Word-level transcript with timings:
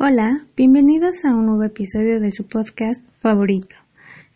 Hola, 0.00 0.46
bienvenidos 0.56 1.24
a 1.24 1.34
un 1.34 1.46
nuevo 1.46 1.64
episodio 1.64 2.20
de 2.20 2.30
su 2.30 2.46
podcast 2.46 3.04
favorito. 3.20 3.74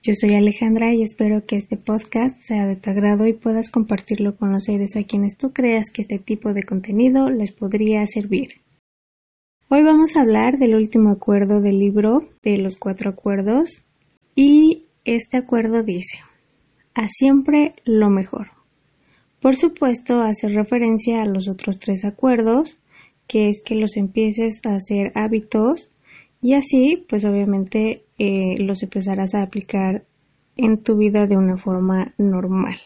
Yo 0.02 0.12
soy 0.12 0.34
Alejandra 0.34 0.92
y 0.92 1.02
espero 1.02 1.46
que 1.46 1.54
este 1.54 1.76
podcast 1.76 2.36
sea 2.40 2.66
de 2.66 2.74
tu 2.74 2.90
agrado 2.90 3.28
y 3.28 3.32
puedas 3.32 3.70
compartirlo 3.70 4.34
con 4.34 4.50
los 4.50 4.64
seres 4.64 4.96
a 4.96 5.04
quienes 5.04 5.36
tú 5.36 5.52
creas 5.52 5.90
que 5.90 6.02
este 6.02 6.18
tipo 6.18 6.52
de 6.52 6.64
contenido 6.64 7.30
les 7.30 7.52
podría 7.52 8.04
servir. 8.06 8.60
Hoy 9.68 9.84
vamos 9.84 10.16
a 10.16 10.22
hablar 10.22 10.58
del 10.58 10.74
último 10.74 11.12
acuerdo 11.12 11.60
del 11.60 11.78
libro 11.78 12.28
de 12.42 12.56
los 12.56 12.74
cuatro 12.74 13.10
acuerdos 13.10 13.84
y 14.34 14.86
este 15.04 15.36
acuerdo 15.36 15.84
dice 15.84 16.18
a 16.92 17.06
siempre 17.06 17.76
lo 17.84 18.10
mejor. 18.10 18.48
Por 19.40 19.54
supuesto, 19.54 20.22
hace 20.22 20.48
referencia 20.48 21.22
a 21.22 21.26
los 21.26 21.46
otros 21.48 21.78
tres 21.78 22.04
acuerdos 22.04 22.76
que 23.32 23.48
es 23.48 23.62
que 23.62 23.76
los 23.76 23.96
empieces 23.96 24.60
a 24.66 24.74
hacer 24.74 25.10
hábitos 25.14 25.90
y 26.42 26.52
así 26.52 27.06
pues 27.08 27.24
obviamente 27.24 28.04
eh, 28.18 28.58
los 28.58 28.82
empezarás 28.82 29.34
a 29.34 29.42
aplicar 29.42 30.04
en 30.54 30.82
tu 30.82 30.98
vida 30.98 31.26
de 31.26 31.38
una 31.38 31.56
forma 31.56 32.12
normal. 32.18 32.76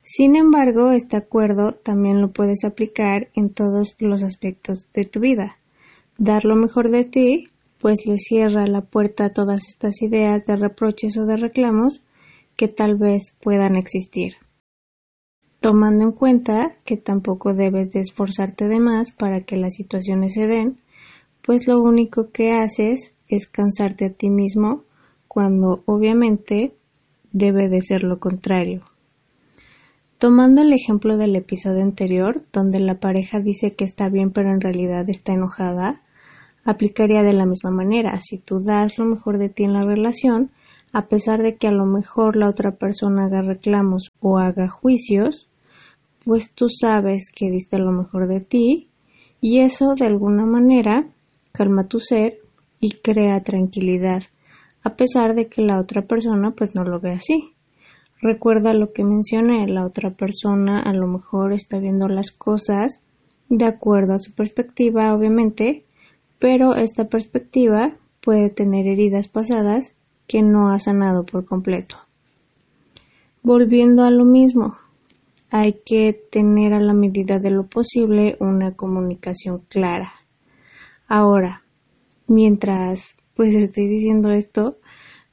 Sin 0.00 0.36
embargo, 0.36 0.92
este 0.92 1.16
acuerdo 1.16 1.72
también 1.72 2.20
lo 2.20 2.30
puedes 2.30 2.62
aplicar 2.64 3.26
en 3.34 3.52
todos 3.52 3.96
los 3.98 4.22
aspectos 4.22 4.86
de 4.94 5.02
tu 5.02 5.18
vida. 5.18 5.56
Dar 6.18 6.44
lo 6.44 6.54
mejor 6.54 6.92
de 6.92 7.04
ti, 7.04 7.48
pues 7.80 8.06
le 8.06 8.18
cierra 8.18 8.64
la 8.68 8.82
puerta 8.82 9.24
a 9.24 9.32
todas 9.32 9.66
estas 9.66 10.00
ideas 10.02 10.44
de 10.46 10.54
reproches 10.54 11.16
o 11.16 11.26
de 11.26 11.36
reclamos 11.36 12.00
que 12.54 12.68
tal 12.68 12.96
vez 12.96 13.34
puedan 13.40 13.74
existir 13.74 14.34
tomando 15.66 16.04
en 16.04 16.12
cuenta 16.12 16.76
que 16.84 16.96
tampoco 16.96 17.52
debes 17.52 17.90
de 17.90 17.98
esforzarte 17.98 18.68
de 18.68 18.78
más 18.78 19.10
para 19.10 19.40
que 19.40 19.56
las 19.56 19.74
situaciones 19.74 20.34
se 20.34 20.46
den, 20.46 20.78
pues 21.42 21.66
lo 21.66 21.82
único 21.82 22.30
que 22.30 22.52
haces 22.52 23.12
es 23.26 23.48
cansarte 23.48 24.06
a 24.06 24.10
ti 24.10 24.30
mismo 24.30 24.84
cuando 25.26 25.82
obviamente 25.86 26.76
debe 27.32 27.68
de 27.68 27.80
ser 27.80 28.04
lo 28.04 28.20
contrario. 28.20 28.82
Tomando 30.18 30.62
el 30.62 30.72
ejemplo 30.72 31.16
del 31.16 31.34
episodio 31.34 31.82
anterior, 31.82 32.44
donde 32.52 32.78
la 32.78 33.00
pareja 33.00 33.40
dice 33.40 33.74
que 33.74 33.84
está 33.84 34.08
bien 34.08 34.30
pero 34.30 34.52
en 34.52 34.60
realidad 34.60 35.10
está 35.10 35.32
enojada, 35.32 36.00
aplicaría 36.64 37.24
de 37.24 37.32
la 37.32 37.44
misma 37.44 37.72
manera. 37.72 38.20
Si 38.20 38.38
tú 38.38 38.60
das 38.60 38.98
lo 38.98 39.04
mejor 39.04 39.38
de 39.38 39.48
ti 39.48 39.64
en 39.64 39.72
la 39.72 39.82
relación, 39.82 40.52
a 40.92 41.08
pesar 41.08 41.42
de 41.42 41.56
que 41.56 41.66
a 41.66 41.72
lo 41.72 41.86
mejor 41.86 42.36
la 42.36 42.48
otra 42.48 42.70
persona 42.76 43.24
haga 43.24 43.42
reclamos 43.42 44.12
o 44.20 44.38
haga 44.38 44.68
juicios, 44.68 45.48
pues 46.26 46.52
tú 46.52 46.68
sabes 46.68 47.30
que 47.32 47.52
diste 47.52 47.78
lo 47.78 47.92
mejor 47.92 48.26
de 48.26 48.40
ti 48.40 48.88
y 49.40 49.60
eso 49.60 49.94
de 49.96 50.06
alguna 50.06 50.44
manera 50.44 51.06
calma 51.52 51.86
tu 51.86 52.00
ser 52.00 52.38
y 52.80 52.96
crea 52.96 53.44
tranquilidad, 53.44 54.24
a 54.82 54.96
pesar 54.96 55.36
de 55.36 55.46
que 55.46 55.62
la 55.62 55.80
otra 55.80 56.02
persona 56.02 56.50
pues 56.50 56.74
no 56.74 56.82
lo 56.82 56.98
ve 56.98 57.12
así. 57.12 57.52
Recuerda 58.20 58.74
lo 58.74 58.92
que 58.92 59.04
mencioné, 59.04 59.68
la 59.68 59.86
otra 59.86 60.10
persona 60.10 60.82
a 60.82 60.92
lo 60.92 61.06
mejor 61.06 61.52
está 61.52 61.78
viendo 61.78 62.08
las 62.08 62.32
cosas 62.32 63.00
de 63.48 63.66
acuerdo 63.66 64.14
a 64.14 64.18
su 64.18 64.32
perspectiva, 64.32 65.14
obviamente, 65.14 65.84
pero 66.40 66.74
esta 66.74 67.04
perspectiva 67.04 67.96
puede 68.20 68.50
tener 68.50 68.88
heridas 68.88 69.28
pasadas 69.28 69.94
que 70.26 70.42
no 70.42 70.72
ha 70.72 70.80
sanado 70.80 71.24
por 71.24 71.44
completo. 71.44 71.96
Volviendo 73.44 74.02
a 74.02 74.10
lo 74.10 74.24
mismo, 74.24 74.74
hay 75.50 75.80
que 75.84 76.12
tener 76.12 76.74
a 76.74 76.80
la 76.80 76.92
medida 76.92 77.38
de 77.38 77.50
lo 77.50 77.66
posible 77.66 78.36
una 78.40 78.74
comunicación 78.74 79.62
clara. 79.68 80.12
Ahora, 81.08 81.62
mientras 82.26 83.14
pues 83.34 83.54
estoy 83.54 83.86
diciendo 83.86 84.30
esto, 84.30 84.78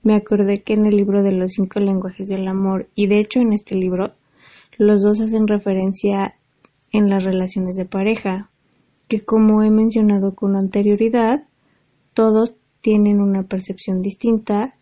me 0.03 0.16
acordé 0.16 0.61
que 0.61 0.73
en 0.73 0.86
el 0.86 0.97
libro 0.97 1.23
de 1.23 1.31
los 1.31 1.53
cinco 1.53 1.80
lenguajes 1.80 2.28
del 2.28 2.47
amor, 2.47 2.89
y 2.93 3.08
de 3.08 3.20
hecho 3.20 3.39
en 3.39 3.54
este 3.54 3.76
libro, 3.76 4.14
los 4.77 5.02
dos 5.02 5.21
hacen 5.21 5.48
referencia 5.48 6.36
en 6.92 7.10
las 7.10 7.23
relaciones 7.23 7.76
de 7.77 7.86
pareja, 7.86 8.49
que 9.08 9.23
como 9.23 9.64
he 9.64 9.71
mencionado 9.71 10.36
con 10.36 10.58
anterioridad, 10.58 11.48
todos 12.14 12.55
tienen 12.82 13.21
una 13.21 13.43
percepción 13.43 14.02
distinta 14.02 14.76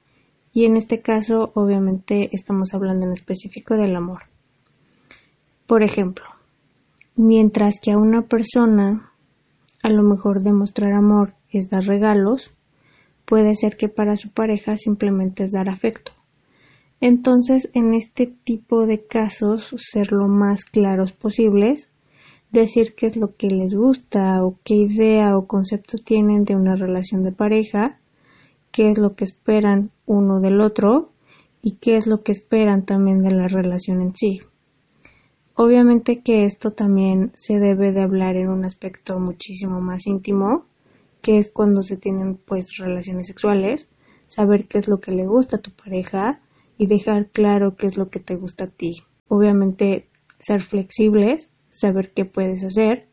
y 0.54 0.66
en 0.66 0.76
este 0.76 1.02
caso 1.02 1.52
obviamente 1.54 2.30
estamos 2.34 2.74
hablando 2.74 3.06
en 3.06 3.14
específico 3.14 3.78
del 3.78 3.96
amor. 3.96 4.31
Por 5.72 5.84
ejemplo, 5.84 6.26
mientras 7.16 7.80
que 7.80 7.94
a 7.94 7.98
una 7.98 8.24
persona 8.24 9.14
a 9.82 9.90
lo 9.90 10.04
mejor 10.04 10.42
demostrar 10.42 10.92
amor 10.92 11.32
es 11.50 11.70
dar 11.70 11.86
regalos, 11.86 12.54
puede 13.24 13.56
ser 13.56 13.78
que 13.78 13.88
para 13.88 14.18
su 14.18 14.32
pareja 14.32 14.76
simplemente 14.76 15.46
es 15.46 15.54
dar 15.54 15.70
afecto. 15.70 16.12
Entonces, 17.00 17.70
en 17.74 17.94
este 17.94 18.28
tipo 18.44 18.86
de 18.86 19.06
casos, 19.06 19.74
ser 19.78 20.12
lo 20.12 20.28
más 20.28 20.66
claros 20.66 21.14
posibles, 21.14 21.88
decir 22.52 22.94
qué 22.94 23.06
es 23.06 23.16
lo 23.16 23.38
que 23.38 23.48
les 23.48 23.74
gusta 23.74 24.44
o 24.44 24.58
qué 24.66 24.76
idea 24.76 25.38
o 25.38 25.48
concepto 25.48 26.00
tienen 26.00 26.44
de 26.44 26.58
una 26.58 26.76
relación 26.76 27.24
de 27.24 27.32
pareja, 27.32 27.98
qué 28.74 28.90
es 28.90 28.98
lo 28.98 29.16
que 29.16 29.24
esperan 29.24 29.92
uno 30.06 30.42
del 30.42 30.60
otro 30.60 31.12
y 31.62 31.78
qué 31.78 31.96
es 31.96 32.08
lo 32.08 32.24
que 32.24 32.34
esperan 32.34 32.84
también 32.84 33.22
de 33.22 33.32
la 33.32 33.48
relación 33.48 34.02
en 34.02 34.14
sí. 34.14 34.42
Obviamente 35.64 36.24
que 36.24 36.44
esto 36.46 36.72
también 36.72 37.30
se 37.36 37.60
debe 37.60 37.92
de 37.92 38.02
hablar 38.02 38.36
en 38.36 38.50
un 38.50 38.66
aspecto 38.66 39.20
muchísimo 39.20 39.80
más 39.80 40.08
íntimo, 40.08 40.66
que 41.22 41.38
es 41.38 41.52
cuando 41.52 41.84
se 41.84 41.98
tienen 41.98 42.36
pues 42.36 42.78
relaciones 42.80 43.28
sexuales, 43.28 43.88
saber 44.26 44.68
qué 44.68 44.80
es 44.80 44.88
lo 44.88 45.00
que 45.00 45.12
le 45.12 45.28
gusta 45.28 45.58
a 45.58 45.62
tu 45.62 45.70
pareja 45.70 46.42
y 46.80 46.88
dejar 46.88 47.30
claro 47.30 47.76
qué 47.76 47.86
es 47.86 47.96
lo 47.96 48.10
que 48.10 48.20
te 48.20 48.38
gusta 48.38 48.64
a 48.64 48.70
ti. 48.70 49.04
Obviamente 49.28 50.08
ser 50.40 50.64
flexibles, 50.64 51.52
saber 51.70 52.12
qué 52.12 52.26
puedes 52.26 52.64
hacer 52.64 53.08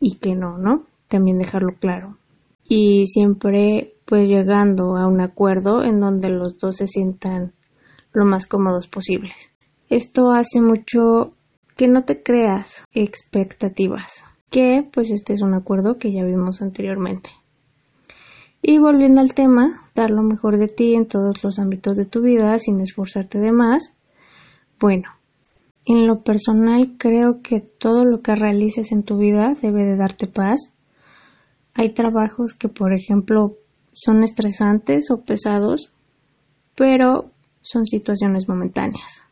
y 0.00 0.16
qué 0.16 0.34
no, 0.34 0.58
¿no? 0.58 0.84
También 1.06 1.38
dejarlo 1.38 1.76
claro. 1.78 2.18
Y 2.64 3.06
siempre 3.06 3.94
pues 4.04 4.28
llegando 4.28 4.96
a 4.96 5.06
un 5.06 5.20
acuerdo 5.20 5.84
en 5.84 6.00
donde 6.00 6.28
los 6.28 6.58
dos 6.58 6.74
se 6.78 6.88
sientan 6.88 7.52
lo 8.12 8.24
más 8.24 8.48
cómodos 8.48 8.88
posibles. 8.88 9.52
Esto 9.88 10.32
hace 10.32 10.60
mucho 10.60 11.34
que 11.78 11.86
no 11.86 12.02
te 12.02 12.24
creas 12.24 12.84
expectativas, 12.92 14.24
que 14.50 14.84
pues 14.92 15.12
este 15.12 15.32
es 15.32 15.42
un 15.42 15.54
acuerdo 15.54 15.96
que 15.96 16.12
ya 16.12 16.24
vimos 16.24 16.60
anteriormente. 16.60 17.30
Y 18.60 18.78
volviendo 18.78 19.20
al 19.20 19.32
tema, 19.32 19.88
dar 19.94 20.10
lo 20.10 20.24
mejor 20.24 20.58
de 20.58 20.66
ti 20.66 20.94
en 20.94 21.06
todos 21.06 21.44
los 21.44 21.60
ámbitos 21.60 21.96
de 21.96 22.04
tu 22.04 22.20
vida 22.20 22.58
sin 22.58 22.80
esforzarte 22.80 23.38
de 23.38 23.52
más. 23.52 23.92
Bueno, 24.80 25.08
en 25.86 26.08
lo 26.08 26.24
personal 26.24 26.96
creo 26.98 27.42
que 27.42 27.60
todo 27.60 28.04
lo 28.04 28.22
que 28.22 28.34
realices 28.34 28.90
en 28.90 29.04
tu 29.04 29.16
vida 29.16 29.54
debe 29.62 29.84
de 29.84 29.96
darte 29.96 30.26
paz. 30.26 30.74
Hay 31.74 31.94
trabajos 31.94 32.54
que, 32.54 32.68
por 32.68 32.92
ejemplo, 32.92 33.54
son 33.92 34.24
estresantes 34.24 35.12
o 35.12 35.22
pesados, 35.22 35.92
pero 36.74 37.30
son 37.60 37.86
situaciones 37.86 38.48
momentáneas 38.48 39.27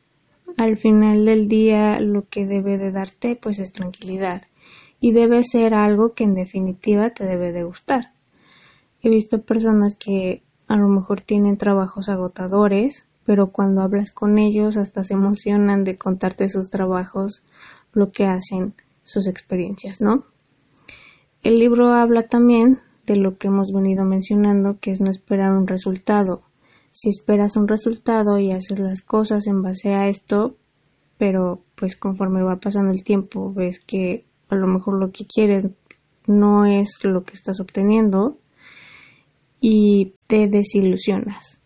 al 0.57 0.77
final 0.79 1.25
del 1.25 1.49
día 1.49 2.01
lo 2.01 2.29
que 2.29 2.47
debe 2.47 2.79
de 2.79 2.91
darte 2.91 3.37
pues 3.37 3.59
es 3.59 3.73
tranquilidad 3.73 4.43
y 5.01 5.13
debe 5.13 5.43
ser 5.43 5.75
algo 5.75 6.15
que 6.15 6.25
en 6.25 6.35
definitiva 6.35 7.11
te 7.11 7.25
debe 7.25 7.53
de 7.53 7.65
gustar. 7.65 8.13
He 9.03 9.11
visto 9.11 9.43
personas 9.43 9.95
que 9.97 10.43
a 10.69 10.77
lo 10.77 10.89
mejor 10.89 11.21
tienen 11.21 11.59
trabajos 11.59 12.09
agotadores, 12.09 13.05
pero 13.25 13.53
cuando 13.53 13.83
hablas 13.83 14.11
con 14.11 14.39
ellos 14.39 14.77
hasta 14.77 15.05
se 15.05 15.15
emocionan 15.15 15.85
de 15.85 15.97
contarte 15.97 16.49
sus 16.49 16.71
trabajos, 16.71 17.43
lo 17.93 18.11
que 18.11 18.25
hacen, 18.25 18.75
sus 19.05 19.29
experiencias, 19.29 20.01
¿no? 20.01 20.25
El 21.43 21.59
libro 21.59 21.93
habla 21.93 22.27
también 22.27 22.79
de 23.07 23.17
lo 23.17 23.37
que 23.37 23.49
hemos 23.49 23.73
venido 23.73 24.05
mencionando, 24.05 24.79
que 24.81 24.91
es 24.91 25.01
no 25.01 25.11
esperar 25.11 25.53
un 25.53 25.67
resultado, 25.67 26.43
si 26.97 27.11
esperas 27.11 27.57
un 27.57 27.69
resultado 27.69 28.39
y 28.39 28.53
haces 28.53 28.79
las 28.79 29.03
cosas 29.03 29.47
en 29.47 29.61
base 29.61 29.93
a 29.93 30.09
esto, 30.09 30.57
pero 31.19 31.61
pues 31.75 31.95
conforme 31.95 32.43
va 32.43 32.57
pasando 32.57 32.91
el 32.91 33.05
tiempo 33.05 33.53
ves 33.53 33.81
que 33.81 34.25
a 34.49 34.55
lo 34.55 34.67
mejor 34.67 34.99
lo 34.99 35.13
que 35.13 35.27
quieres 35.27 35.67
no 36.27 36.65
es 36.65 36.89
lo 37.05 37.23
que 37.23 37.35
estás 37.35 37.61
obteniendo 37.61 38.39
y 39.61 40.15
te 40.27 40.49
desilusionas. 40.49 41.59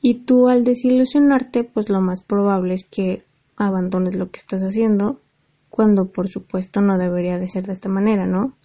Y 0.00 0.24
tú 0.24 0.48
al 0.48 0.64
desilusionarte, 0.64 1.62
pues 1.62 1.88
lo 1.88 2.00
más 2.00 2.24
probable 2.24 2.74
es 2.74 2.84
que 2.90 3.22
abandones 3.56 4.16
lo 4.16 4.32
que 4.32 4.40
estás 4.40 4.62
haciendo, 4.62 5.20
cuando 5.70 6.06
por 6.06 6.28
supuesto 6.28 6.80
no 6.80 6.98
debería 6.98 7.38
de 7.38 7.46
ser 7.46 7.66
de 7.66 7.74
esta 7.74 7.88
manera, 7.88 8.26
¿no? 8.26 8.56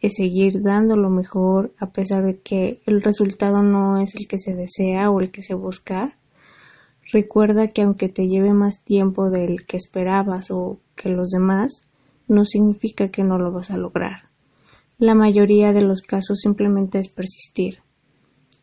Es 0.00 0.14
seguir 0.16 0.62
dando 0.62 0.96
lo 0.96 1.10
mejor 1.10 1.72
a 1.78 1.90
pesar 1.90 2.24
de 2.24 2.40
que 2.40 2.80
el 2.86 3.02
resultado 3.02 3.62
no 3.62 4.00
es 4.00 4.14
el 4.14 4.28
que 4.28 4.38
se 4.38 4.54
desea 4.54 5.10
o 5.10 5.20
el 5.20 5.30
que 5.30 5.42
se 5.42 5.54
busca. 5.54 6.16
Recuerda 7.12 7.68
que 7.68 7.82
aunque 7.82 8.08
te 8.08 8.26
lleve 8.28 8.52
más 8.52 8.82
tiempo 8.84 9.30
del 9.30 9.66
que 9.66 9.76
esperabas 9.76 10.50
o 10.50 10.78
que 10.96 11.08
los 11.08 11.30
demás, 11.30 11.82
no 12.28 12.44
significa 12.44 13.08
que 13.08 13.22
no 13.22 13.38
lo 13.38 13.52
vas 13.52 13.70
a 13.70 13.76
lograr. 13.76 14.28
la 14.96 15.14
mayoría 15.14 15.72
de 15.72 15.82
los 15.82 16.02
casos 16.02 16.38
simplemente 16.40 16.98
es 16.98 17.08
persistir. 17.08 17.80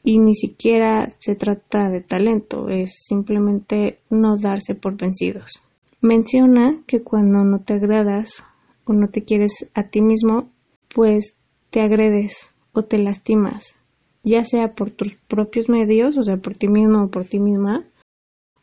Y 0.03 0.17
ni 0.17 0.33
siquiera 0.33 1.07
se 1.19 1.35
trata 1.35 1.89
de 1.89 2.01
talento, 2.01 2.69
es 2.69 3.03
simplemente 3.07 3.99
no 4.09 4.37
darse 4.37 4.73
por 4.73 4.97
vencidos. 4.97 5.61
Menciona 6.01 6.81
que 6.87 7.03
cuando 7.03 7.43
no 7.43 7.59
te 7.59 7.73
agradas 7.73 8.43
o 8.85 8.93
no 8.93 9.09
te 9.09 9.23
quieres 9.23 9.69
a 9.75 9.89
ti 9.89 10.01
mismo, 10.01 10.49
pues 10.93 11.35
te 11.69 11.81
agredes 11.81 12.51
o 12.73 12.83
te 12.83 12.97
lastimas, 12.97 13.75
ya 14.23 14.43
sea 14.43 14.73
por 14.73 14.91
tus 14.91 15.15
propios 15.27 15.69
medios, 15.69 16.17
o 16.17 16.23
sea, 16.23 16.37
por 16.37 16.55
ti 16.55 16.67
mismo 16.67 17.03
o 17.03 17.07
por 17.09 17.25
ti 17.25 17.39
misma, 17.39 17.85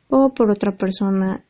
o 0.08 0.32
por 0.34 0.50
otra 0.50 0.76
persona 0.76 1.44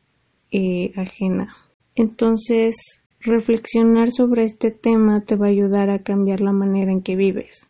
eh, 0.51 0.91
ajena. 0.95 1.53
Entonces, 1.95 2.75
reflexionar 3.19 4.11
sobre 4.11 4.43
este 4.43 4.71
tema 4.71 5.21
te 5.21 5.35
va 5.35 5.47
a 5.47 5.49
ayudar 5.49 5.89
a 5.89 6.03
cambiar 6.03 6.41
la 6.41 6.53
manera 6.53 6.91
en 6.91 7.01
que 7.01 7.15
vives. 7.15 7.67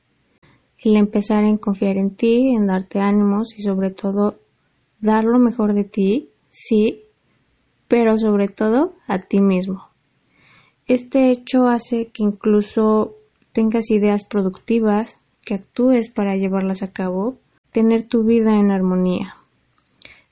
El 0.77 0.95
empezar 0.95 1.43
en 1.43 1.57
confiar 1.57 1.97
en 1.97 2.15
ti, 2.15 2.55
en 2.55 2.67
darte 2.67 2.99
ánimos 2.99 3.57
y 3.57 3.63
sobre 3.63 3.91
todo 3.91 4.39
dar 5.01 5.25
lo 5.25 5.39
mejor 5.39 5.73
de 5.73 5.83
ti, 5.83 6.29
sí, 6.47 7.03
pero 7.87 8.17
sobre 8.17 8.47
todo 8.47 8.93
a 9.07 9.19
ti 9.19 9.41
mismo. 9.41 9.88
Este 10.89 11.29
hecho 11.29 11.67
hace 11.67 12.07
que 12.07 12.23
incluso 12.23 13.13
tengas 13.53 13.91
ideas 13.91 14.25
productivas, 14.25 15.19
que 15.45 15.53
actúes 15.53 16.09
para 16.09 16.35
llevarlas 16.35 16.81
a 16.81 16.91
cabo, 16.91 17.37
tener 17.71 18.07
tu 18.07 18.23
vida 18.23 18.55
en 18.55 18.71
armonía. 18.71 19.35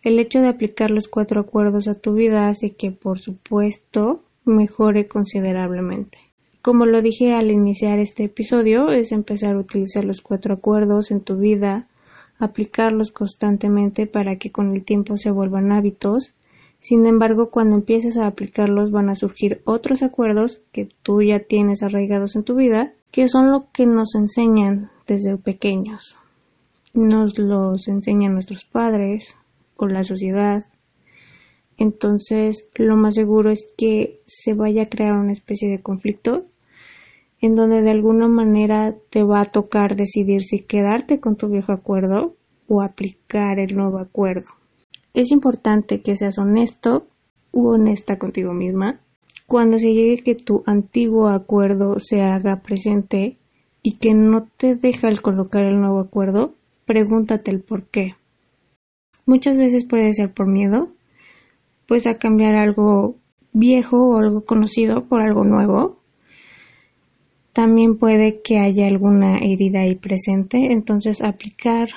El 0.02 0.18
hecho 0.18 0.42
de 0.42 0.48
aplicar 0.48 0.90
los 0.90 1.08
cuatro 1.08 1.42
acuerdos 1.42 1.88
a 1.88 1.94
tu 1.94 2.14
vida 2.14 2.48
hace 2.48 2.72
que, 2.72 2.90
por 2.90 3.20
supuesto, 3.20 4.24
mejore 4.46 5.08
considerablemente. 5.08 6.18
Como 6.64 6.88
lo 6.88 7.04
dije 7.04 7.36
al 7.36 7.52
iniciar 7.52 8.00
este 8.00 8.24
episodio, 8.24 8.90
es 8.90 9.12
empezar 9.12 9.54
a 9.54 9.60
utilizar 9.60 10.06
los 10.06 10.22
cuatro 10.22 10.56
acuerdos 10.56 11.12
en 11.12 11.22
tu 11.22 11.38
vida, 11.38 11.88
aplicarlos 12.40 13.12
constantemente 13.12 14.08
para 14.08 14.38
que 14.38 14.52
con 14.52 14.74
el 14.74 14.84
tiempo 14.84 15.18
se 15.18 15.30
vuelvan 15.30 15.72
hábitos. 15.72 16.34
Sin 16.80 17.06
embargo, 17.06 17.50
cuando 17.50 17.76
empieces 17.76 18.18
a 18.18 18.28
aplicarlos 18.28 18.92
van 18.92 19.10
a 19.10 19.16
surgir 19.16 19.62
otros 19.66 20.04
acuerdos 20.04 20.62
que 20.72 20.90
tú 21.04 21.22
ya 21.22 21.40
tienes 21.40 21.84
arraigados 21.84 22.36
en 22.36 22.44
tu 22.44 22.56
vida, 22.56 22.94
que 23.12 23.28
son 23.28 23.52
lo 23.52 23.68
que 23.72 23.86
nos 23.86 24.16
enseñan 24.16 24.90
desde 25.08 25.38
pequeños. 25.38 26.16
Nos 26.94 27.38
los 27.38 27.88
enseñan 27.88 28.34
nuestros 28.34 28.64
padres, 28.66 29.36
o 29.78 29.88
la 29.88 30.04
sociedad. 30.04 30.66
Entonces, 31.78 32.68
lo 32.76 32.98
más 32.98 33.16
seguro 33.16 33.52
es 33.52 33.68
que 33.78 34.20
se 34.26 34.54
vaya 34.54 34.84
a 34.84 34.90
crear 34.90 35.14
una 35.14 35.32
especie 35.32 35.70
de 35.70 35.82
conflicto 35.82 36.46
en 37.40 37.56
donde 37.56 37.84
de 37.84 37.92
alguna 37.92 38.28
manera 38.28 38.96
te 39.12 39.22
va 39.22 39.42
a 39.42 39.52
tocar 39.52 39.96
decidir 39.96 40.42
si 40.42 40.62
quedarte 40.62 41.20
con 41.20 41.36
tu 41.36 41.48
viejo 41.48 41.72
acuerdo 41.72 42.36
o 42.68 42.82
aplicar 42.82 43.60
el 43.60 43.76
nuevo 43.76 44.00
acuerdo. 44.00 44.48
Es 45.18 45.32
importante 45.32 46.02
que 46.04 46.16
seas 46.16 46.38
honesto 46.38 47.08
u 47.52 47.70
honesta 47.70 48.20
contigo 48.20 48.54
misma 48.54 49.00
cuando 49.48 49.80
se 49.80 49.92
llegue 49.92 50.22
que 50.22 50.36
tu 50.36 50.62
antiguo 50.68 51.30
acuerdo 51.30 51.98
se 51.98 52.22
haga 52.22 52.62
presente 52.62 53.36
y 53.82 53.98
que 53.98 54.14
no 54.14 54.46
te 54.58 54.76
deja 54.76 55.08
el 55.08 55.24
colocar 55.24 55.64
el 55.64 55.80
nuevo 55.80 56.02
acuerdo, 56.02 56.54
pregúntate 56.86 57.50
el 57.50 57.62
por 57.62 57.88
qué. 57.88 58.14
Muchas 59.26 59.58
veces 59.58 59.86
puede 59.86 60.14
ser 60.14 60.32
por 60.36 60.46
miedo, 60.46 60.90
pues 61.88 62.06
a 62.06 62.20
cambiar 62.20 62.54
algo 62.54 63.16
viejo 63.54 63.98
o 63.98 64.20
algo 64.20 64.46
conocido 64.46 65.06
por 65.08 65.22
algo 65.22 65.42
nuevo. 65.42 65.98
También 67.54 67.98
puede 67.98 68.44
que 68.44 68.60
haya 68.60 68.86
alguna 68.86 69.40
herida 69.40 69.80
ahí 69.80 69.96
presente, 69.96 70.72
entonces 70.72 71.24
aplicar 71.24 71.90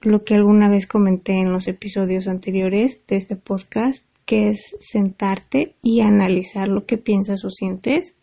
lo 0.00 0.24
que 0.24 0.34
alguna 0.34 0.68
vez 0.68 0.86
comenté 0.86 1.34
en 1.34 1.52
los 1.52 1.68
episodios 1.68 2.28
anteriores 2.28 3.02
de 3.06 3.16
este 3.16 3.36
podcast, 3.36 4.04
que 4.24 4.48
es 4.48 4.76
sentarte 4.80 5.74
y 5.82 6.00
analizar 6.00 6.68
lo 6.68 6.84
que 6.86 6.98
piensas 6.98 7.44
o 7.44 7.50
sientes, 7.50 8.16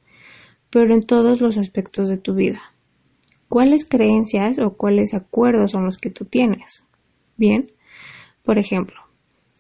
pero 0.70 0.94
en 0.94 1.02
todos 1.02 1.42
los 1.42 1.58
aspectos 1.58 2.10
de 2.10 2.18
tu 2.18 2.36
vida. 2.36 2.62
¿Cuáles 3.50 3.88
creencias 3.88 4.60
o 4.60 4.76
cuáles 4.76 5.14
acuerdos 5.14 5.72
son 5.72 5.86
los 5.86 5.98
que 5.98 6.10
tú 6.10 6.26
tienes? 6.26 6.84
Bien, 7.38 7.72
por 8.44 8.58
ejemplo, 8.58 8.96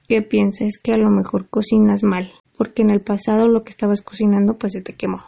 que 0.07 0.21
pienses 0.21 0.77
que 0.77 0.93
a 0.93 0.97
lo 0.97 1.09
mejor 1.09 1.49
cocinas 1.49 2.03
mal, 2.03 2.31
porque 2.57 2.81
en 2.81 2.89
el 2.89 3.01
pasado 3.01 3.47
lo 3.47 3.63
que 3.63 3.71
estabas 3.71 4.01
cocinando 4.01 4.57
pues 4.57 4.73
se 4.73 4.81
te 4.81 4.93
quemó. 4.93 5.21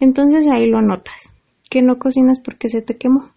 Entonces 0.00 0.46
ahí 0.50 0.66
lo 0.66 0.78
anotas, 0.78 1.32
que 1.70 1.82
no 1.82 1.98
cocinas 1.98 2.40
porque 2.40 2.68
se 2.68 2.82
te 2.82 2.96
quemó. 2.96 3.33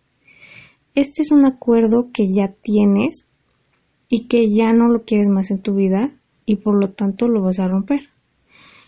Este 0.98 1.22
es 1.22 1.32
un 1.32 1.46
acuerdo 1.46 2.10
que 2.12 2.34
ya 2.34 2.48
tienes 2.48 3.28
y 4.10 4.28
que 4.28 4.50
ya 4.50 4.74
no 4.74 4.88
lo 4.88 5.04
quieres 5.04 5.28
más 5.30 5.52
en 5.52 5.62
tu 5.62 5.76
vida 5.76 6.10
y 6.44 6.56
por 6.56 6.74
lo 6.74 6.90
tanto 6.90 7.28
lo 7.28 7.44
vas 7.44 7.60
a 7.60 7.68
romper. 7.68 8.10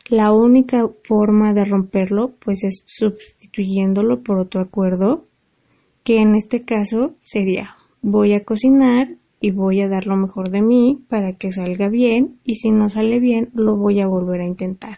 La 0.07 0.33
única 0.33 0.89
forma 1.03 1.53
de 1.53 1.65
romperlo 1.65 2.31
pues 2.43 2.63
es 2.63 2.81
sustituyéndolo 2.87 4.23
por 4.23 4.39
otro 4.39 4.59
acuerdo 4.59 5.27
que 6.03 6.17
en 6.19 6.33
este 6.33 6.65
caso 6.65 7.13
sería 7.19 7.75
voy 8.01 8.33
a 8.33 8.43
cocinar 8.43 9.09
y 9.39 9.51
voy 9.51 9.81
a 9.81 9.87
dar 9.87 10.07
lo 10.07 10.17
mejor 10.17 10.49
de 10.49 10.63
mí 10.63 10.99
para 11.09 11.33
que 11.33 11.51
salga 11.51 11.89
bien 11.89 12.39
y 12.43 12.55
si 12.55 12.71
no 12.71 12.89
sale 12.89 13.19
bien 13.19 13.49
lo 13.53 13.77
voy 13.77 14.01
a 14.01 14.07
volver 14.07 14.41
a 14.41 14.47
intentar. 14.47 14.97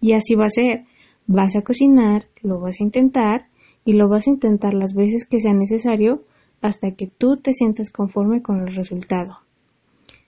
Y 0.00 0.14
así 0.14 0.36
va 0.36 0.46
a 0.46 0.48
ser. 0.48 0.84
Vas 1.26 1.54
a 1.54 1.60
cocinar, 1.60 2.28
lo 2.40 2.60
vas 2.60 2.80
a 2.80 2.84
intentar 2.84 3.50
y 3.84 3.92
lo 3.92 4.08
vas 4.08 4.26
a 4.26 4.30
intentar 4.30 4.72
las 4.72 4.94
veces 4.94 5.26
que 5.26 5.38
sea 5.38 5.52
necesario 5.52 6.22
hasta 6.60 6.92
que 6.92 7.06
tú 7.06 7.36
te 7.36 7.52
sientas 7.52 7.90
conforme 7.90 8.42
con 8.42 8.60
el 8.60 8.74
resultado. 8.74 9.38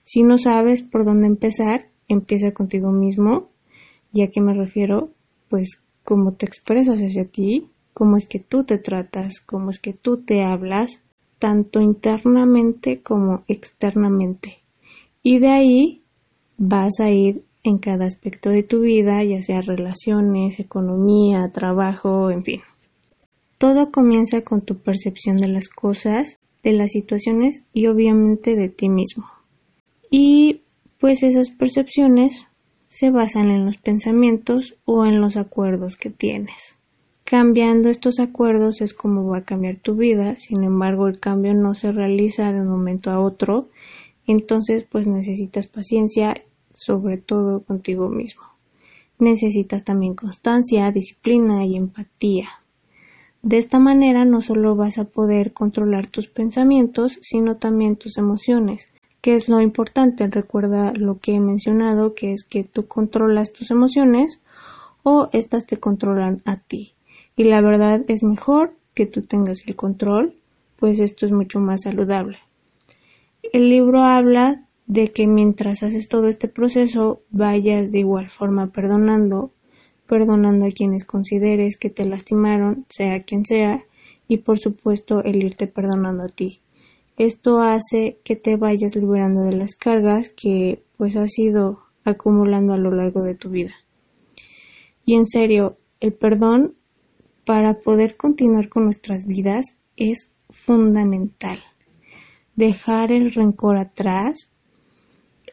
Si 0.03 0.23
no 0.23 0.37
sabes 0.37 0.81
por 0.81 1.05
dónde 1.05 1.27
empezar, 1.27 1.87
empieza 2.07 2.51
contigo 2.51 2.91
mismo. 2.91 3.49
¿Y 4.11 4.23
a 4.23 4.31
qué 4.31 4.41
me 4.41 4.53
refiero? 4.53 5.11
Pues 5.49 5.79
cómo 6.03 6.33
te 6.33 6.45
expresas 6.45 6.99
hacia 6.99 7.25
ti, 7.25 7.69
cómo 7.93 8.17
es 8.17 8.27
que 8.27 8.39
tú 8.39 8.63
te 8.63 8.77
tratas, 8.77 9.39
cómo 9.45 9.69
es 9.69 9.79
que 9.79 9.93
tú 9.93 10.17
te 10.17 10.43
hablas, 10.43 11.01
tanto 11.39 11.81
internamente 11.81 13.01
como 13.01 13.43
externamente. 13.47 14.59
Y 15.21 15.39
de 15.39 15.49
ahí 15.49 16.03
vas 16.57 16.99
a 16.99 17.09
ir 17.09 17.43
en 17.63 17.77
cada 17.77 18.05
aspecto 18.05 18.49
de 18.49 18.63
tu 18.63 18.81
vida, 18.81 19.23
ya 19.23 19.41
sea 19.41 19.61
relaciones, 19.61 20.59
economía, 20.59 21.49
trabajo, 21.53 22.29
en 22.29 22.43
fin. 22.43 22.61
Todo 23.63 23.91
comienza 23.91 24.41
con 24.41 24.59
tu 24.59 24.79
percepción 24.79 25.37
de 25.37 25.47
las 25.47 25.69
cosas, 25.69 26.37
de 26.63 26.73
las 26.73 26.91
situaciones 26.91 27.63
y 27.71 27.87
obviamente 27.87 28.57
de 28.57 28.67
ti 28.67 28.89
mismo. 28.89 29.25
Y 30.11 30.63
pues 30.99 31.23
esas 31.23 31.49
percepciones 31.49 32.45
se 32.87 33.09
basan 33.09 33.51
en 33.51 33.65
los 33.65 33.77
pensamientos 33.77 34.75
o 34.83 35.05
en 35.05 35.21
los 35.21 35.37
acuerdos 35.37 35.95
que 35.95 36.09
tienes. 36.09 36.75
Cambiando 37.23 37.87
estos 37.87 38.19
acuerdos 38.19 38.81
es 38.81 38.93
como 38.93 39.25
va 39.29 39.37
a 39.37 39.45
cambiar 39.45 39.77
tu 39.77 39.95
vida, 39.95 40.35
sin 40.35 40.61
embargo 40.65 41.07
el 41.07 41.21
cambio 41.21 41.53
no 41.53 41.73
se 41.73 41.93
realiza 41.93 42.51
de 42.51 42.59
un 42.59 42.67
momento 42.67 43.11
a 43.11 43.21
otro, 43.21 43.69
entonces 44.27 44.83
pues 44.91 45.07
necesitas 45.07 45.67
paciencia, 45.67 46.33
sobre 46.73 47.17
todo 47.17 47.63
contigo 47.63 48.09
mismo. 48.09 48.43
Necesitas 49.19 49.85
también 49.85 50.15
constancia, 50.15 50.91
disciplina 50.91 51.65
y 51.65 51.77
empatía. 51.77 52.49
De 53.43 53.57
esta 53.57 53.77
manera 53.77 54.25
no 54.25 54.41
solo 54.41 54.75
vas 54.75 54.97
a 54.97 55.03
poder 55.03 55.53
controlar 55.53 56.07
tus 56.07 56.27
pensamientos, 56.27 57.19
sino 57.21 57.57
también 57.57 57.97
tus 57.97 58.17
emociones, 58.17 58.87
que 59.21 59.35
es 59.35 59.47
lo 59.47 59.61
importante. 59.61 60.25
Recuerda 60.27 60.93
lo 60.93 61.19
que 61.19 61.35
he 61.35 61.39
mencionado, 61.39 62.15
que 62.15 62.33
es 62.33 62.43
que 62.43 62.63
tú 62.63 62.87
controlas 62.87 63.53
tus 63.53 63.69
emociones 63.69 64.41
o 65.03 65.29
estas 65.33 65.67
te 65.67 65.77
controlan 65.77 66.41
a 66.45 66.57
ti 66.57 66.93
y 67.35 67.45
la 67.45 67.61
verdad 67.61 68.03
es 68.07 68.23
mejor 68.23 68.75
que 68.93 69.05
tú 69.05 69.23
tengas 69.23 69.63
el 69.65 69.75
control, 69.75 70.35
pues 70.77 70.99
esto 70.99 71.25
es 71.25 71.31
mucho 71.31 71.59
más 71.59 71.81
saludable. 71.81 72.37
El 73.51 73.69
libro 73.69 74.03
habla 74.03 74.65
de 74.85 75.11
que 75.11 75.27
mientras 75.27 75.83
haces 75.83 76.07
todo 76.07 76.27
este 76.27 76.47
proceso 76.47 77.21
vayas 77.31 77.91
de 77.91 77.99
igual 77.99 78.29
forma 78.29 78.67
perdonando, 78.67 79.51
perdonando 80.13 80.67
a 80.67 80.71
quienes 80.71 81.05
consideres 81.05 81.75
que 81.75 81.89
te 81.89 82.05
lastimaron, 82.05 82.85
sea 82.87 83.23
quien 83.23 83.47
sea, 83.47 83.83
y 84.27 84.37
por 84.37 84.59
supuesto 84.59 85.23
el 85.23 85.43
irte 85.43 85.65
perdonando 85.65 86.25
a 86.25 86.27
ti. 86.27 86.61
Esto 87.17 87.61
hace 87.61 88.19
que 88.23 88.35
te 88.35 88.55
vayas 88.55 88.95
liberando 88.95 89.41
de 89.41 89.53
las 89.53 89.73
cargas 89.73 90.29
que 90.29 90.83
pues 90.97 91.15
has 91.15 91.35
ido 91.39 91.79
acumulando 92.05 92.73
a 92.73 92.77
lo 92.77 92.91
largo 92.91 93.23
de 93.23 93.33
tu 93.33 93.49
vida. 93.49 93.73
Y 95.03 95.15
en 95.15 95.25
serio, 95.25 95.77
el 95.99 96.13
perdón 96.13 96.75
para 97.43 97.79
poder 97.79 98.15
continuar 98.15 98.69
con 98.69 98.83
nuestras 98.83 99.25
vidas 99.25 99.75
es 99.97 100.29
fundamental. 100.51 101.57
Dejar 102.55 103.11
el 103.11 103.33
rencor 103.33 103.79
atrás, 103.79 104.47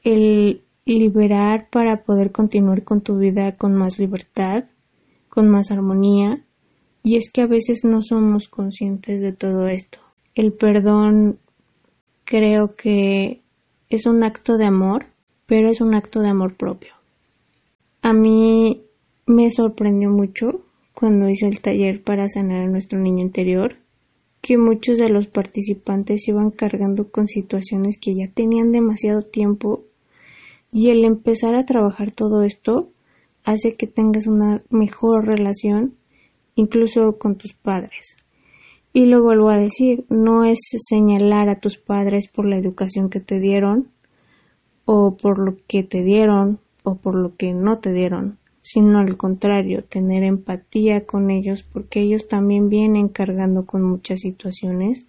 el 0.05 0.64
liberar 0.99 1.69
para 1.71 2.03
poder 2.03 2.33
continuar 2.33 2.85
con 2.85 3.01
tu 3.01 3.19
vida 3.19 3.57
con 3.57 3.75
más 3.75 3.99
libertad, 3.99 4.65
con 5.29 5.49
más 5.49 5.71
armonía, 5.71 6.45
Y 7.03 7.17
es 7.17 7.31
que 7.33 7.41
a 7.41 7.47
veces 7.47 7.85
no 7.85 8.03
somos 8.03 8.49
conscientes 8.49 9.23
de 9.23 9.33
todo 9.33 9.69
esto. 9.69 9.99
El 10.35 10.53
perdón 10.53 11.39
creo 12.25 12.77
que 12.77 13.41
es 13.89 14.07
un 14.07 14.23
acto 14.23 14.59
de 14.59 14.67
amor, 14.67 15.07
pero 15.47 15.71
es 15.71 15.81
un 15.81 15.95
acto 15.95 16.21
de 16.21 16.31
amor 16.31 16.57
propio. 16.57 16.93
A 18.03 18.13
mí 18.13 18.83
me 19.27 19.51
sorprendió 19.51 20.11
mucho 20.11 20.63
cuando 20.95 21.29
hice 21.29 21.47
el 21.47 21.61
taller 21.61 22.03
para 22.03 22.29
sanar 22.29 22.63
a 22.63 22.71
nuestro 22.71 22.99
niño 22.99 23.23
interior 23.23 23.77
que 24.41 24.57
muchos 24.57 24.99
de 24.99 25.11
los 25.11 25.27
participantes 25.27 26.27
iban 26.29 26.51
cargando 26.51 27.11
con 27.11 27.27
situaciones 27.27 27.99
que 27.99 28.15
ya 28.15 28.33
tenían 28.33 28.73
demasiado 28.73 29.23
tiempo 29.23 29.85
y 30.73 30.91
el 30.91 31.05
empezar 31.05 31.55
a 31.55 31.65
trabajar 31.65 32.11
todo 32.12 32.43
esto 32.43 32.91
hace 33.45 33.77
que 33.77 33.87
tengas 33.87 34.27
una 34.27 34.62
mejor 34.71 35.27
relación 35.27 35.95
incluso 36.55 37.19
con 37.19 37.37
tus 37.37 37.55
padres. 37.55 38.17
Y 38.93 39.07
lo 39.07 39.23
vuelvo 39.23 39.50
a 39.50 39.57
decir, 39.57 40.05
no 40.09 40.45
es 40.45 40.59
señalar 40.89 41.49
a 41.49 41.61
tus 41.61 41.79
padres 41.79 42.29
por 42.29 42.47
la 42.47 42.59
educación 42.59 43.09
que 43.09 43.21
te 43.21 43.39
dieron 43.39 43.89
o 44.85 45.17
por 45.17 45.39
lo 45.39 45.57
que 45.69 45.85
te 45.85 46.03
dieron 46.03 46.59
o 46.83 46.97
por 46.97 47.15
lo 47.15 47.37
que 47.37 47.53
no 47.53 47.79
te 47.79 47.93
dieron, 47.93 48.39
sino 48.61 48.99
al 48.99 49.17
contrario, 49.17 49.85
tener 49.85 50.25
empatía 50.25 51.07
con 51.07 51.31
ellos 51.31 51.62
porque 51.62 52.00
ellos 52.00 52.27
también 52.27 52.69
vienen 52.69 53.09
cargando 53.09 53.65
con 53.65 53.83
muchas 53.83 54.21
situaciones 54.21 55.07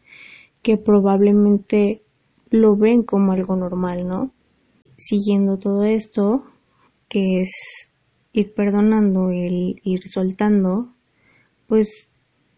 que 0.61 0.77
probablemente 0.77 2.03
lo 2.51 2.75
ven 2.75 3.03
como 3.03 3.31
algo 3.31 3.55
normal, 3.55 4.07
¿no? 4.07 4.31
Siguiendo 5.03 5.57
todo 5.57 5.83
esto, 5.83 6.45
que 7.09 7.41
es 7.41 7.49
ir 8.33 8.53
perdonando, 8.53 9.31
el 9.31 9.81
ir 9.83 10.07
soltando, 10.07 10.93
pues 11.65 12.07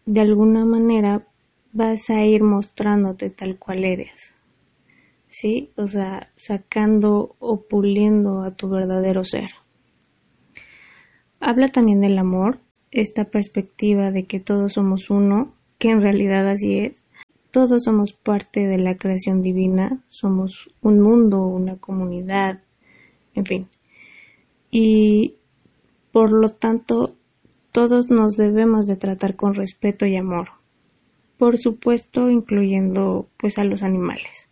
de 0.04 0.20
alguna 0.20 0.66
manera 0.66 1.26
vas 1.72 2.10
a 2.10 2.22
ir 2.26 2.42
mostrándote 2.42 3.30
tal 3.30 3.58
cual 3.58 3.84
eres. 3.84 4.34
¿Sí? 5.26 5.72
O 5.76 5.86
sea, 5.86 6.32
sacando 6.36 7.34
o 7.38 7.62
puliendo 7.62 8.42
a 8.42 8.50
tu 8.50 8.68
verdadero 8.68 9.24
ser. 9.24 9.48
Habla 11.40 11.68
también 11.68 12.02
del 12.02 12.18
amor, 12.18 12.60
esta 12.90 13.24
perspectiva 13.24 14.10
de 14.10 14.26
que 14.26 14.38
todos 14.38 14.74
somos 14.74 15.08
uno, 15.08 15.54
que 15.78 15.88
en 15.88 16.02
realidad 16.02 16.46
así 16.46 16.78
es. 16.78 17.03
Todos 17.54 17.84
somos 17.84 18.12
parte 18.12 18.66
de 18.66 18.78
la 18.78 18.96
creación 18.96 19.40
divina, 19.40 20.02
somos 20.08 20.68
un 20.82 20.98
mundo, 20.98 21.46
una 21.46 21.76
comunidad, 21.76 22.60
en 23.36 23.44
fin. 23.46 23.68
Y 24.72 25.36
por 26.10 26.32
lo 26.32 26.48
tanto, 26.48 27.14
todos 27.70 28.10
nos 28.10 28.34
debemos 28.34 28.88
de 28.88 28.96
tratar 28.96 29.36
con 29.36 29.54
respeto 29.54 30.04
y 30.06 30.16
amor. 30.16 30.48
Por 31.38 31.58
supuesto, 31.58 32.28
incluyendo 32.28 33.28
pues 33.36 33.58
a 33.58 33.62
los 33.62 33.84
animales. 33.84 34.48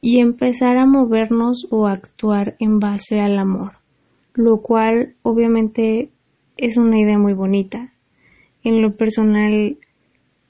Y 0.00 0.18
empezar 0.18 0.78
a 0.78 0.86
movernos 0.86 1.68
o 1.70 1.86
actuar 1.86 2.56
en 2.58 2.80
base 2.80 3.20
al 3.20 3.38
amor 3.38 3.82
lo 4.34 4.62
cual 4.62 5.14
obviamente 5.22 6.10
es 6.56 6.76
una 6.76 6.98
idea 6.98 7.18
muy 7.18 7.34
bonita. 7.34 7.92
En 8.62 8.80
lo 8.80 8.96
personal, 8.96 9.78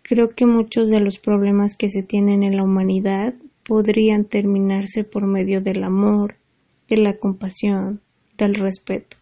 creo 0.02 0.30
que 0.30 0.46
muchos 0.46 0.88
de 0.88 1.00
los 1.00 1.18
problemas 1.18 1.74
que 1.76 1.88
se 1.88 2.02
tienen 2.02 2.42
en 2.42 2.56
la 2.56 2.64
humanidad 2.64 3.34
podrían 3.64 4.24
terminarse 4.24 5.04
por 5.04 5.26
medio 5.26 5.60
del 5.60 5.84
amor, 5.84 6.36
de 6.88 6.96
la 6.96 7.16
compasión, 7.16 8.00
del 8.36 8.54
respeto. 8.54 9.16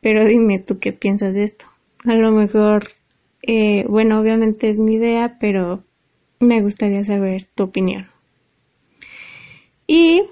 Pero 0.00 0.24
dime 0.24 0.58
tú 0.58 0.78
qué 0.78 0.92
piensas 0.92 1.34
de 1.34 1.44
esto. 1.44 1.66
A 2.04 2.14
lo 2.14 2.30
mejor, 2.32 2.88
eh, 3.42 3.84
bueno, 3.88 4.20
obviamente 4.20 4.68
es 4.68 4.78
mi 4.78 4.96
idea, 4.96 5.38
pero 5.40 5.82
me 6.40 6.60
gustaría 6.60 7.04
saber 7.04 7.46
tu 7.54 7.64
opinión. 7.64 8.08
Y 9.86 10.22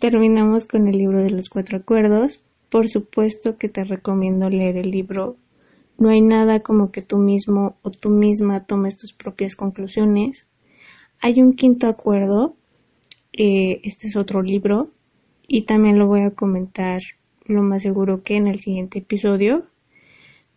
terminamos 0.00 0.64
con 0.64 0.88
el 0.88 0.98
libro 0.98 1.22
de 1.22 1.30
los 1.30 1.48
cuatro 1.48 1.78
acuerdos. 1.78 2.42
Por 2.70 2.88
supuesto 2.88 3.58
que 3.58 3.68
te 3.68 3.84
recomiendo 3.84 4.48
leer 4.48 4.78
el 4.78 4.90
libro. 4.90 5.36
No 6.02 6.08
hay 6.08 6.20
nada 6.20 6.64
como 6.64 6.90
que 6.90 7.00
tú 7.00 7.18
mismo 7.18 7.76
o 7.82 7.92
tú 7.92 8.10
misma 8.10 8.64
tomes 8.64 8.96
tus 8.96 9.12
propias 9.12 9.54
conclusiones. 9.54 10.48
Hay 11.20 11.40
un 11.40 11.52
quinto 11.52 11.86
acuerdo. 11.86 12.56
Eh, 13.32 13.80
este 13.84 14.08
es 14.08 14.16
otro 14.16 14.42
libro 14.42 14.90
y 15.46 15.62
también 15.62 16.00
lo 16.00 16.08
voy 16.08 16.22
a 16.22 16.32
comentar 16.32 16.98
lo 17.44 17.62
más 17.62 17.82
seguro 17.82 18.24
que 18.24 18.34
en 18.34 18.48
el 18.48 18.58
siguiente 18.58 18.98
episodio 18.98 19.64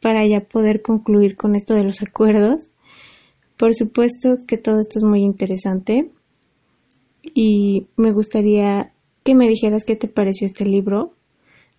para 0.02 0.26
ya 0.26 0.40
poder 0.40 0.82
concluir 0.82 1.38
con 1.38 1.56
esto 1.56 1.76
de 1.76 1.84
los 1.84 2.02
acuerdos. 2.02 2.72
Por 3.56 3.76
supuesto 3.76 4.38
que 4.48 4.58
todo 4.58 4.80
esto 4.80 4.98
es 4.98 5.04
muy 5.04 5.22
interesante 5.22 6.10
y 7.22 7.86
me 7.98 8.12
gustaría 8.12 8.94
que 9.24 9.36
me 9.36 9.48
dijeras 9.48 9.86
qué 9.86 9.96
te 9.96 10.08
pareció 10.08 10.48
este 10.48 10.66
libro, 10.66 11.14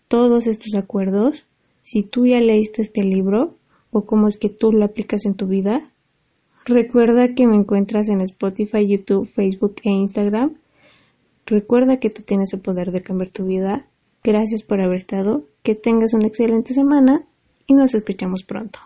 todos 0.06 0.46
estos 0.46 0.76
acuerdos, 0.76 1.46
si 1.87 2.02
tú 2.02 2.26
ya 2.26 2.40
leíste 2.40 2.83
este 2.83 3.05
libro 3.05 3.55
o 3.93 4.07
cómo 4.07 4.26
es 4.26 4.38
que 4.38 4.49
tú 4.49 4.73
lo 4.73 4.85
aplicas 4.85 5.25
en 5.25 5.35
tu 5.35 5.47
vida. 5.47 5.93
Recuerda 6.64 7.33
que 7.33 7.47
me 7.47 7.55
encuentras 7.55 8.09
en 8.09 8.21
Spotify, 8.23 8.88
YouTube, 8.88 9.28
Facebook 9.28 9.76
e 9.85 9.90
Instagram. 9.90 10.57
Recuerda 11.47 12.00
que 12.00 12.11
tú 12.11 12.23
tienes 12.23 12.52
el 12.52 12.61
poder 12.61 12.90
de 12.90 13.05
cambiar 13.05 13.31
tu 13.31 13.45
vida. 13.45 13.87
Gracias 14.25 14.64
por 14.64 14.81
haber 14.81 14.97
estado. 14.97 15.45
Que 15.62 15.76
tengas 15.76 16.12
una 16.12 16.26
excelente 16.26 16.75
semana 16.75 17.25
y 17.69 17.75
nos 17.75 17.95
escuchamos 17.95 18.43
pronto. 18.43 18.81